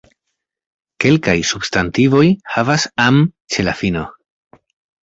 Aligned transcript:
Kelkaj 1.05 1.35
substantivoj 1.51 2.25
havas 2.55 2.89
"-am" 3.05 3.25
ĉe 3.57 3.69
la 3.71 3.79
fino. 3.85 4.11